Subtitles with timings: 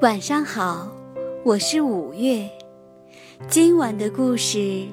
[0.00, 0.92] 晚上好，
[1.42, 2.48] 我是五月。
[3.48, 4.58] 今晚的故事《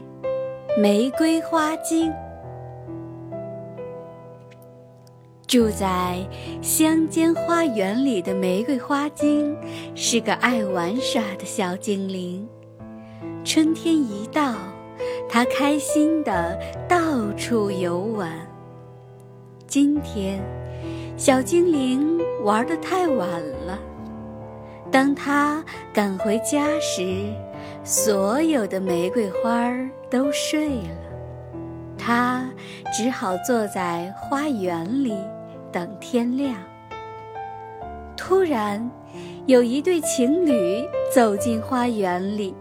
[0.82, 2.12] 玫瑰花精》。
[5.46, 6.28] 住在
[6.60, 9.56] 乡间花园里的玫瑰花精
[9.94, 12.50] 是个爱玩耍的小精灵。
[13.44, 14.56] 春天一到，
[15.30, 16.60] 它开心的
[16.90, 18.32] 到处游玩。
[19.68, 20.42] 今天，
[21.16, 23.30] 小精灵玩的太晚
[23.68, 23.80] 了。
[24.92, 25.64] 当他
[25.94, 27.26] 赶回家时，
[27.84, 29.72] 所有的玫瑰花
[30.10, 30.98] 都睡了，
[31.98, 32.48] 他
[32.94, 35.18] 只好坐在花园里
[35.72, 36.56] 等天亮。
[38.16, 38.90] 突然，
[39.48, 42.56] 有一对情侣走进花园里，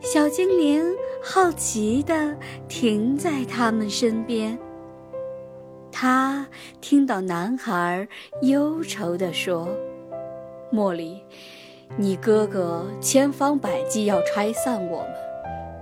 [0.00, 0.82] 小精灵
[1.22, 2.34] 好奇地
[2.68, 4.58] 停在他们身边。
[5.92, 6.46] 他
[6.80, 8.08] 听到男孩
[8.42, 9.68] 忧愁地说。
[10.72, 11.22] 茉莉，
[11.96, 15.08] 你哥哥千方百计要拆散我们，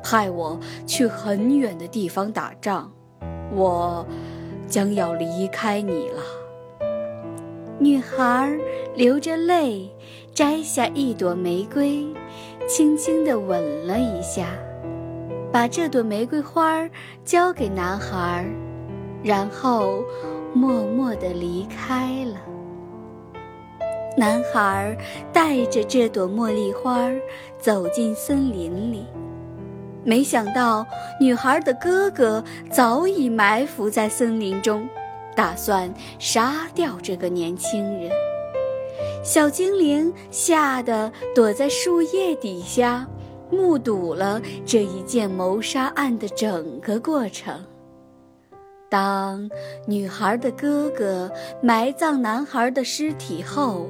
[0.02, 2.90] 派我去很远的地方打仗，
[3.52, 4.06] 我
[4.68, 6.22] 将要离开你了。
[7.78, 8.56] 女孩
[8.94, 9.90] 流着泪
[10.32, 12.06] 摘下一朵玫瑰，
[12.68, 14.46] 轻轻地吻了一下，
[15.52, 16.88] 把这朵玫瑰花
[17.24, 18.46] 交给男孩，
[19.22, 20.02] 然后
[20.54, 22.36] 默默地离开了。
[24.16, 24.96] 男孩
[25.30, 27.10] 带着这朵茉莉花
[27.58, 29.04] 走进森林里，
[30.04, 30.86] 没想到
[31.20, 34.88] 女孩的哥哥早已埋伏在森林中，
[35.34, 38.10] 打算杀掉这个年轻人。
[39.22, 43.06] 小精灵吓得躲在树叶底下，
[43.50, 47.54] 目睹了这一件谋杀案的整个过程。
[48.88, 49.50] 当
[49.86, 51.30] 女孩的哥哥
[51.60, 53.88] 埋葬男孩的尸体后，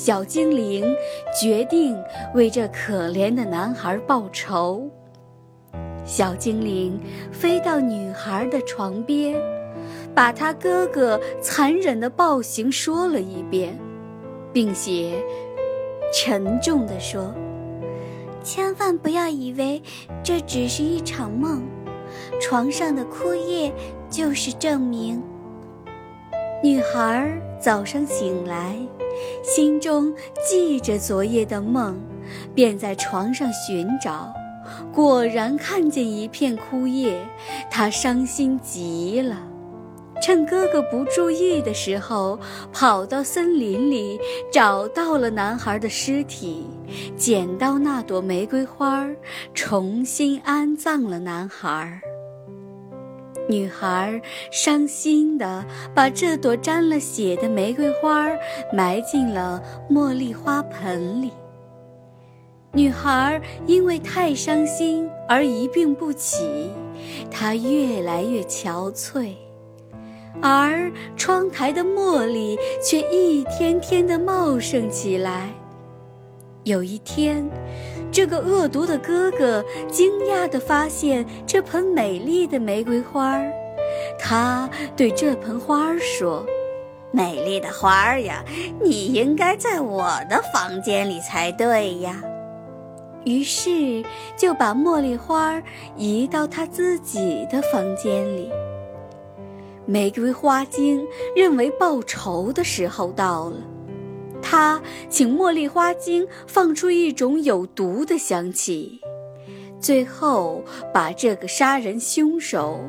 [0.00, 0.94] 小精灵
[1.34, 2.00] 决定
[2.32, 4.88] 为这可怜的男孩报仇。
[6.04, 7.00] 小精灵
[7.32, 9.34] 飞到女孩的床边，
[10.14, 13.76] 把他哥哥残忍的暴行说了一遍，
[14.52, 15.20] 并且
[16.14, 17.34] 沉重地说
[18.40, 19.82] ：“千万不要以为
[20.22, 21.64] 这只是一场梦，
[22.40, 23.74] 床上的枯叶
[24.08, 25.20] 就是证明。”
[26.62, 28.76] 女孩早上醒来。
[29.42, 30.12] 心中
[30.48, 31.96] 记着昨夜的梦，
[32.54, 34.32] 便在床上寻找，
[34.92, 37.18] 果然看见一片枯叶，
[37.70, 39.36] 她伤心极了。
[40.20, 42.38] 趁哥哥不注意的时候，
[42.72, 44.18] 跑到森林里，
[44.52, 46.66] 找到了男孩的尸体，
[47.16, 49.08] 捡到那朵玫瑰花，
[49.54, 52.00] 重新安葬了男孩。
[53.48, 54.20] 女孩
[54.50, 55.64] 伤心地
[55.94, 58.28] 把这朵沾了血的玫瑰花
[58.72, 61.30] 埋进了茉莉花盆里。
[62.72, 66.70] 女孩因为太伤心而一病不起，
[67.30, 69.32] 她越来越憔悴，
[70.42, 75.48] 而窗台的茉莉却一天天地茂盛起来。
[76.68, 77.48] 有一天，
[78.12, 83.50] 这个恶毒的哥哥惊讶地发现这盆美丽的玫瑰花儿，
[84.18, 86.44] 他对这盆花儿说
[87.10, 88.44] ：“美丽的花儿呀，
[88.82, 92.22] 你应该在我的房间里才对呀。”
[93.24, 94.04] 于是
[94.36, 95.62] 就把茉莉花
[95.96, 98.50] 移到他自己的房间里。
[99.86, 101.02] 玫瑰花精
[101.34, 103.56] 认为报仇的时候到了。
[104.50, 108.98] 他请茉莉花精放出一种有毒的香气，
[109.78, 112.80] 最后把这个杀人凶手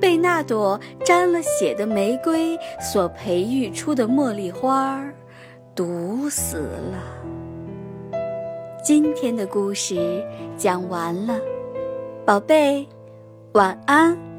[0.00, 5.04] 被那朵沾了血的玫瑰所培育出的茉莉花
[5.74, 8.18] 毒死了。
[8.82, 10.24] 今天的故事
[10.56, 11.38] 讲完了，
[12.24, 12.88] 宝贝，
[13.52, 14.31] 晚安。